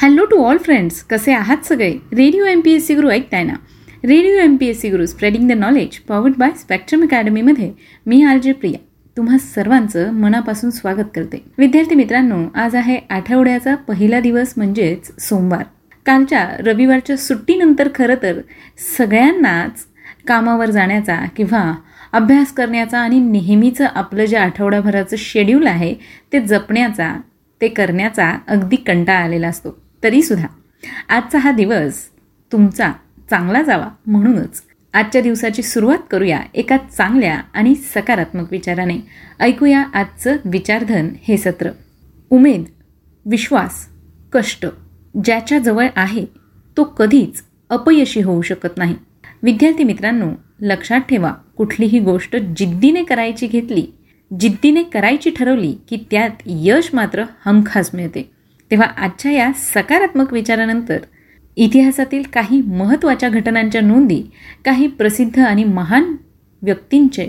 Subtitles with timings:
[0.00, 1.90] Hello to all friends कसे आहात सगळे?
[2.12, 3.54] Radio M P S C Guru ऐकताय ना?
[4.04, 7.70] Radio M P S C Guru spreading the knowledge powered by spectrum अकॅडमीमध्ये
[8.06, 8.78] मी R J Priya.
[9.16, 11.42] तुम्हा सर्वांचं मनापासून स्वागत करते.
[11.58, 15.64] विद्यार्थी मित्रांनो आज आहे आठवड्याचा पहिला दिवस म्हणजेच सोमवार.
[16.06, 18.40] कालच्या रविवारच्या सुट्टीनंतर खरं तर
[18.96, 19.84] सगळ्यांनाच
[20.28, 21.62] कामावर जाण्याचा किंवा
[22.12, 25.94] अभ्यास करण्याचा आणि नेहमीचं आपलं जे आठवड्याभराचं शेड्यूल आहे
[26.32, 27.14] ते जपण्याचा
[27.60, 29.76] ते करण्याचा अगदी कंटाळा आलेला असतो.
[30.04, 30.46] तरीसुद्धा.
[31.08, 32.08] आजचा हा दिवस
[32.52, 32.92] तुमचा
[33.30, 34.62] चांगला जावा म्हणूनच.
[34.92, 38.98] आजच्या दिवसाची सुरुवात करूया एका चांगल्या आणि सकारात्मक विचाराने.
[39.40, 41.70] ऐकूया आजचं विचारधन हे सत्र.
[42.30, 42.64] उमेद
[43.26, 43.86] विश्वास
[44.32, 44.66] कष्ट
[45.24, 46.24] ज्याच्याजवळ आहे
[46.76, 48.94] तो कधीच अपयशी होऊ शकत नाही.
[49.42, 53.86] विद्यार्थी मित्रांनो लक्षात ठेवा कुठलीही गोष्ट जिद्दीने करायची घेतली
[54.40, 58.30] जिद्दीने करायची ठरवली की त्यात यश मात्र हमखास मिळते.
[58.70, 60.98] तेव्हा आजच्या या सकारात्मक विचारानंतर
[61.56, 64.22] इतिहासातील काही महत्त्वाच्या घटनांच्या नोंदी
[64.64, 66.14] काही प्रसिद्ध आणि महान
[66.62, 67.24] व्यक्तींचे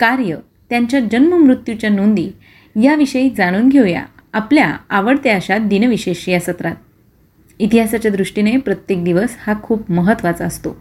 [0.00, 0.36] कार्य
[0.70, 2.30] त्यांच्या जन्ममृत्यूच्या नोंदी
[2.82, 6.74] याविषयी जाणून घेऊया आपल्या आवडत्या अशा दिनविशेष या सत्रात.
[7.58, 10.76] इतिहासाच्या दृष्टीने प्रत्येक दिवस हा खूप महत्त्वाचा असतो.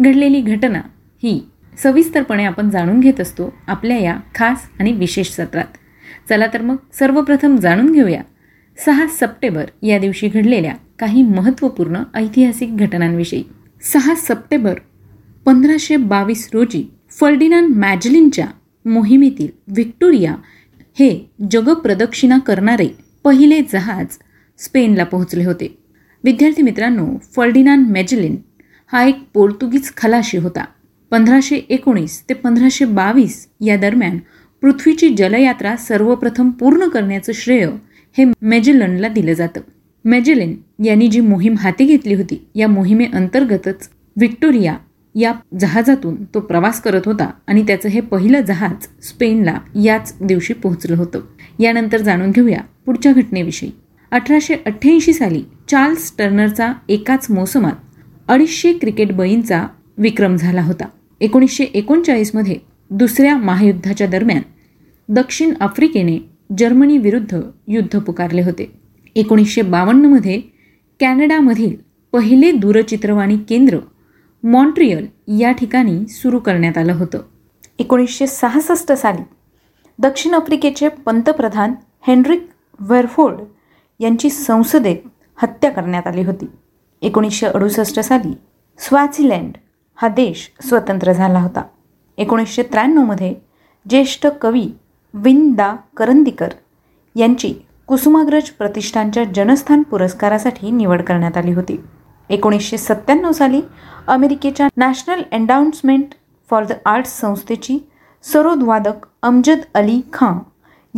[0.00, 0.80] घडलेली घटना
[1.22, 1.40] ही
[1.82, 5.76] सविस्तरपणे आपण जाणून घेत असतो आपल्या या खास आणि विशेष सत्रात.
[6.28, 8.22] चला तर मग सर्वप्रथम जाणून घेऊया
[8.84, 13.42] सहा सप्टेंबर या दिवशी घडलेल्या काही महत्त्वपूर्ण ऐतिहासिक घटनांविषयी.
[13.82, 14.78] सहा सप्टेंबर
[15.46, 18.46] पंधराशे बावीस रोजी फर्डिनांड मॅजलिनच्या
[18.84, 20.34] मोहिमेतील व्हिक्टोरिया
[20.98, 21.10] हे
[21.50, 22.88] जगप्रदक्षिणा करणारे
[23.24, 24.16] पहिले जहाज
[24.58, 25.76] स्पेनला पोहोचले होते.
[26.24, 27.06] विद्यार्थी मित्रांनो
[27.36, 28.36] फर्डिनांड मॅजलिन
[28.92, 30.64] हा एक पोर्तुगीज खलाशी होता.
[31.10, 34.18] पंधराशे एकोणीस ते पंधराशे बावीस या दरम्यान
[34.62, 37.68] पृथ्वीची जलयात्रा सर्वप्रथम पूर्ण करण्याचं श्रेय
[38.18, 39.60] हे मेजेलनला दिलं जातं.
[40.04, 44.76] मेजेलिन यांनी जी मोहीम हाती घेतली होती या मोहिमेअंतर्गतच व्हिक्टोरिया
[45.14, 50.96] या जहाजातून तो प्रवास करत होता आणि त्याचं हे पहिलं जहाज स्पेनला याच दिवशी पोहोचलं
[50.96, 51.20] होतं.
[51.58, 53.70] यानंतर जाणून घेऊया पुढच्या घटनेविषयी.
[54.10, 57.72] अठराशे अठ्ठ्याऐंशी साली चार्ल्स टर्नरचा एकाच मोसमात
[58.28, 59.66] अडीचशे क्रिकेट बळींचा
[59.98, 60.86] विक्रम झाला होता.
[61.20, 62.56] एकोणीसशे एकोणचाळीसमध्ये
[62.90, 64.42] दुसऱ्या महायुद्धाच्या दरम्यान
[65.08, 66.18] दक्षिण आफ्रिकेने
[66.58, 68.72] जर्मनी विरुद्ध युद्ध पुकारले होते.
[69.14, 70.40] एकोणीसशे बावन्नमध्ये
[71.00, 71.76] कॅनडामधील
[72.12, 73.78] पहिले दूरचित्रवाणी केंद्र
[74.42, 75.06] मॉन्ट्रियल
[75.40, 77.18] या ठिकाणी सुरू करण्यात आलं होतं.
[77.78, 79.22] एकोणीसशे सहासष्ट साली
[79.98, 81.74] दक्षिण आफ्रिकेचे पंतप्रधान
[82.06, 82.48] हेनरिक
[82.80, 83.40] वेरफोर्ड
[84.00, 84.96] यांची संसदेत
[85.36, 86.46] हत्या करण्यात आली होती.
[87.02, 88.32] एकोणीसशे अडुसष्ट साली
[88.78, 89.52] स्वाझीलँड
[89.94, 91.62] हा देश स्वतंत्र झाला होता.
[92.18, 93.34] एकोणीसशे त्र्याण्णवमध्ये
[93.88, 94.66] ज्येष्ठ कवी
[95.14, 96.48] विन दा करंदीकर
[97.16, 97.54] यांची
[97.86, 101.80] कुसुमाग्रज प्रतिष्ठानच्या जनस्थान पुरस्कारासाठी निवड करण्यात आली होती.
[102.28, 103.60] एकोणीसशे सत्त्याण्णव साली
[104.06, 106.14] अमेरिकेच्या national endowment
[106.50, 107.78] for the arts संस्थेची
[108.22, 110.38] सरोदवादक अमजद अली खां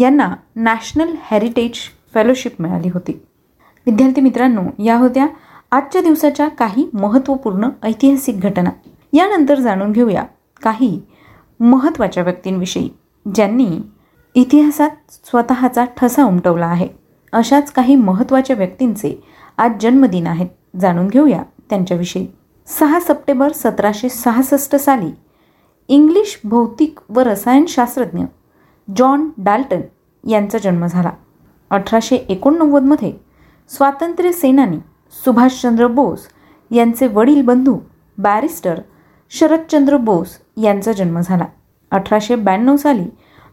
[0.00, 1.72] यांना नॅशनल हेरिटेज
[2.14, 3.12] फेलोशिप मिळाली होती.
[3.86, 5.26] विद्यार्थी मित्रांनो या होत्या
[5.70, 8.70] आजच्या दिवसाच्या काही महत्त्वपूर्ण ऐतिहासिक घटना.
[9.12, 10.24] यानंतर जाणून घेऊया
[10.62, 11.00] काही
[11.60, 12.88] महत्त्वाच्या व्यक्तींविषयी
[13.34, 13.68] ज्यांनी
[14.34, 16.88] इतिहासात स्वतःचा ठसा उमटवला आहे.
[17.32, 19.24] अशाच काही महत्त्वाच्या व्यक्तींचे
[19.58, 20.46] आज जन्मदिन आहेत.
[20.80, 22.26] जाणून घेऊया त्यांच्याविषयी.
[22.66, 25.10] सहा सप्टेंबर सतराशे सहासष्ट साली
[25.88, 28.24] इंग्लिश भौतिक व रसायनशास्त्रज्ञ
[28.96, 29.80] जॉन डाल्टन
[30.28, 31.10] यांचा जन्म झाला.
[31.70, 33.12] अठराशे एकोणनव्वदमध्ये
[33.68, 34.78] स्वातंत्र्य सेनानी
[35.24, 36.26] सुभाषचंद्र बोस
[36.70, 37.78] यांचे वडील बंधू
[38.18, 38.80] बॅरिस्टर
[39.30, 41.44] शरदचंद्र बोस यांचा जन्म झाला.
[41.90, 43.04] अठराशे ब्याण्णव साली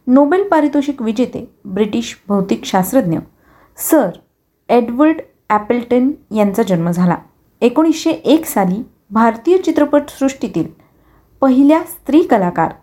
[0.10, 3.18] नोबेल पारितोषिक विजेते ब्रिटिश भौतिकशास्त्रज्ञ
[3.78, 4.10] सर
[4.70, 7.18] एडवर्ड ॲपल्टन यांचा जन्म झाला.
[7.62, 8.82] एकोणीसशे एक साली
[9.12, 10.66] भारतीय चित्रपटसृष्टीतील
[11.42, 12.74] पहिल्या स्त्री कलाकार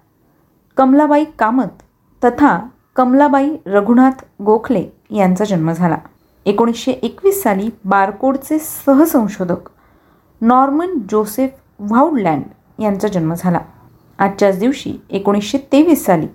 [0.76, 1.82] कमलाबाई कामत
[2.22, 2.58] तथा
[2.96, 5.98] कमलाबाई रघुनाथ गोखले यांचा जन्म झाला.
[6.46, 9.68] एकोणीसशे एकवीस साली बारकोडचे सहसंशोधक
[10.40, 11.50] नॉर्मन जोसेफ
[11.80, 13.60] व्हाउडलँड यांचा जन्म झाला.
[14.18, 16.26] आजच्याच दिवशी एकोणीसशे तेवीस साली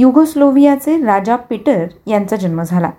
[0.00, 2.90] युगोस्लोव्हियाचे राजा पीटर यांचा जन्म झाला.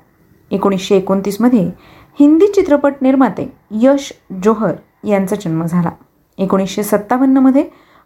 [0.51, 1.71] एकोणीसशे एकोणतीसमध्ये
[2.19, 4.13] हिंदी चित्रपट निर्माते यश
[4.43, 4.73] जोहर
[5.07, 5.89] यांचा जन्म झाला.
[6.37, 7.63] एकोणीसशे सत्तावन्नमध्ये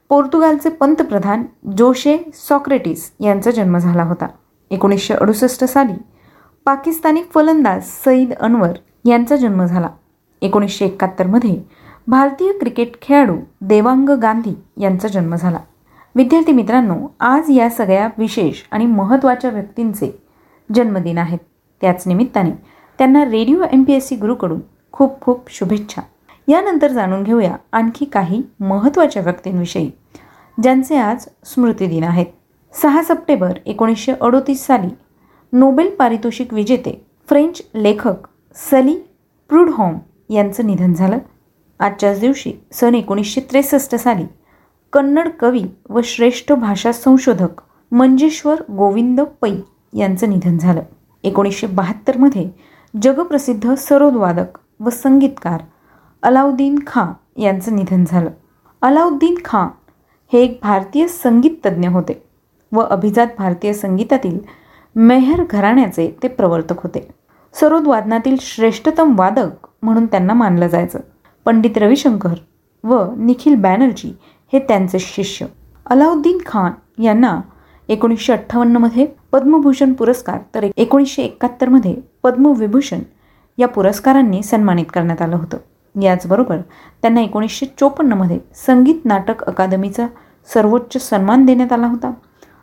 [0.10, 1.44] पोर्तुगालचे पंतप्रधान
[1.78, 4.28] जोशे सॉक्रेटिस यांचा जन्म झाला होता.
[4.72, 5.94] एकोणीसशे अडुसष्ट साली
[6.66, 8.74] पाकिस्तानी फलंदाज सईद अनवर
[9.06, 9.90] यांचा जन्म झाला.
[10.42, 11.62] एकोणीसशे एकाहत्तरमध्ये
[12.08, 15.60] भारतीय क्रिकेट खेळाडू देवांग गांधी यांचा जन्म झाला.
[16.16, 20.10] विद्यार्थी मित्रांनो आज या सगळ्या विशेष आणि महत्त्वाच्या व्यक्तींचे
[20.76, 21.40] जन्मदिन आहेत.
[21.82, 22.52] त्याच निमित्ताने
[22.98, 24.60] त्यांना radio M P S C गुरुकडून
[24.92, 26.02] खूप खूप शुभेच्छा.
[26.48, 29.92] यानंतर जाणून घेऊया आणखी काही महत्त्वाच्या व्यक्तींविषयी
[30.64, 32.26] ज्यांचे आज स्मृतिदिन आहेत.
[32.74, 34.88] सहा सप्टेंबर एकोणीसशे अडोतीस साली
[35.54, 38.96] नोबेल पारितोषिक विजेते फ्रेंच लेखक सली
[39.50, 39.98] प्रुडहॉम
[40.30, 41.18] यांचं निधन झालं.
[41.80, 44.26] आजच्याच दिवशी सन एकोणीसशे त्रेसष्ट साली
[44.94, 47.62] कन्नड कवी व श्रेष्ठ भाषा संशोधक
[47.92, 49.52] मंजेश्वर गोविंद पै
[49.94, 50.82] यांचं निधन झालं.
[51.24, 52.50] एकोणीसशे बहात्तरमध्ये
[53.02, 55.62] जगप्रसिद्ध सरोदवादक व संगीतकार
[56.24, 58.30] अलाउद्दीन खां यांचं निधन झालं.
[58.82, 59.68] अलाउद्दीन खां
[60.34, 62.24] हे एक भारतीय संगीततज्ज्ञ होते
[62.72, 64.40] व अभिजात भारतीय संगीतातील
[64.96, 67.08] मेहर घराण्याचे ते प्रवर्तक होते.
[67.54, 71.00] सरोद वादनातील श्रेष्ठतम वादक म्हणून त्यांना मानलं जायचं.
[71.46, 72.34] पंडित रविशंकर
[72.84, 74.18] व निखिल बॅनर्जी
[74.54, 75.46] हे त्यांचे शिष्य.
[75.86, 77.42] अलाउद्दीन खान यांना
[77.88, 83.00] एकोणीसशे अठ्ठावन्नमध्ये पद्मभूषण पुरस्कार तर एकोणीसशे एकाहत्तरमध्ये पद्मविभूषण
[83.58, 85.58] या पुरस्कारांनी सन्मानित करण्यात आलं होतं.
[86.02, 86.58] याचबरोबर
[87.02, 90.08] त्यांना एकोणीसशे चोपन्नमध्ये संगीत नाटक अकादमीचा
[90.54, 92.12] सर्वोच्च सन्मान देण्यात आला होता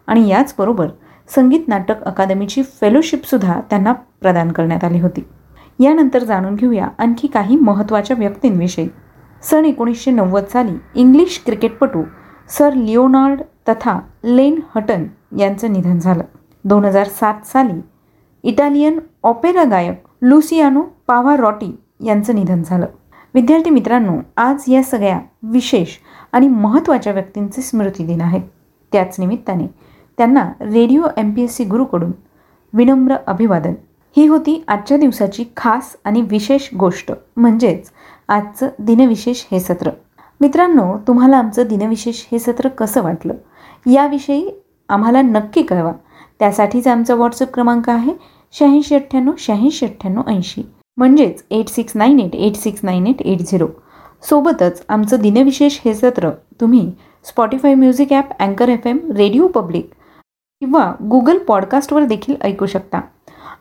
[0.06, 0.88] आणि याचबरोबर
[1.34, 5.25] संगीत नाटक अकादमीची फेलोशिपसुद्धा त्यांना प्रदान करण्यात आली होती.
[5.81, 8.88] यानंतर जाणून घेऊया आणखी काही महत्त्वाच्या व्यक्तींविषयी.
[9.42, 12.02] सन एकोणीसशे नव्वद साली इंग्लिश क्रिकेटपटू
[12.48, 15.04] सर लिओनार्ड तथा लेन हटन
[15.38, 16.25] यांचं निधन झालं.
[16.64, 17.81] दोन हजार सात साली
[18.42, 22.87] इटालियन ऑपेरा गायक लुसियानो पावारॉटी यांचं निधन झालं.
[23.34, 25.88] विद्यार्थी मित्रांनो आज या सगळ्या विशेष
[26.32, 28.43] आणि महत्त्वाच्या व्यक्तींचे स्मृती दिन आहेत.
[28.93, 29.66] त्याच निमित्ताने
[30.19, 32.12] त्यांना radio M P S C गुरुकडून
[32.72, 33.75] विनम्र अभिवादन.
[34.16, 37.90] ही होती आजच्या दिवसाची खास आणि विशेष गोष्ट म्हणजेच
[38.31, 39.91] आजचं दिनविशेष हे सत्र.
[40.41, 43.35] मित्रांनो तुम्हाला आमचं दिनविशेष हे सत्र कसं वाटलं?
[43.87, 44.50] याविषयी
[44.88, 45.93] आम्हाला नक्की कळवा.
[46.38, 48.12] त्यासाठीच आमचा व्हॉट्सअप क्रमांक आहे
[48.53, 50.62] शहाऐंशी अठ्ठ्याण्णव शहाऐंशी अठ्ठ्याण्णव ऐंशी.
[50.97, 53.67] म्हणजेच eight six nine eight eight six nine eight eight zero
[54.29, 56.31] सोबतच आमचं दिनविशेष हे सत्र
[56.61, 56.91] तुम्ही
[57.25, 59.91] स्पॉटीफाय म्युझिक ॲप अँकर एफ एम रेडिओ पब्लिक
[60.62, 63.00] किंवा गुगल पॉडकास्टवर देखील ऐकू शकता.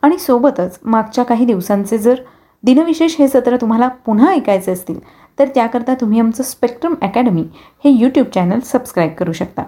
[0.02, 2.22] आणि सोबतच मागच्या काही दिवसांचे जर
[2.64, 5.00] दिनविशेष हे सत्र तुम्हाला पुन्हा ऐकायचे असतील
[5.40, 7.44] तर त्याकरता तुम्ही आमचं स्पेक्ट्रम अकॅडमी
[7.84, 9.64] हे यूट्यूब चॅनल सबस्क्राईब करू शकता.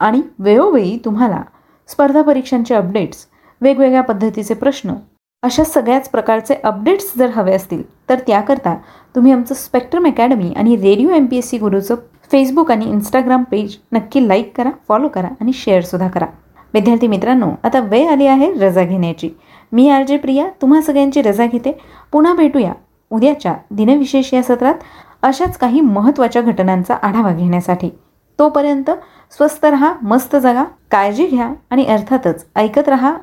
[0.00, 1.42] आणि वेळोवेळी तुम्हाला
[1.88, 3.26] स्पर्धा परीक्षांचे अपडेट्स
[3.60, 4.94] वेगवेगळ्या पद्धतीचे प्रश्न
[5.42, 8.74] अशा सगळ्याच प्रकारचे अपडेट्स जर हवे असतील तर त्याकरता
[9.14, 11.94] तुम्ही आमचं स्पेक्ट्रम अकॅडमी आणि radio M P S C गुरुचं
[12.32, 16.26] फेसबुक आणि इंस्टाग्राम पेज नक्की लाईक करा फॉलो करा आणि शेअरसुद्धा करा.
[16.74, 19.30] विद्यार्थी मित्रांनो आता वेळ आली आहे रजा घेण्याची.
[19.72, 21.72] मी आर जे प्रिया तुम्हा सगळ्यांची रजा घेते.
[22.12, 22.72] पुन्हा भेटूया.
[23.10, 24.74] उद्याच्या दिनविशेष या सत्रात
[25.22, 27.90] अशाच काही महत्त्वाच्या घटनांचा आढावा घेण्यासाठी.
[28.38, 28.90] तोपर्यंत
[29.30, 33.14] स्वस्त रहा मस्त जगा काळजी घ्या आणि अर्थातच ऐकत रहा.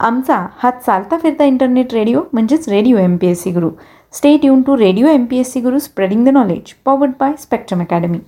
[0.00, 3.70] आमचा हा चालता फिरता इंटरनेट रेडिओ म्हणजेच radio M P S C Guru.
[4.12, 7.80] Stay tune to radio M P S C Guru spreading the knowledge powered by spectrum
[7.80, 8.18] academy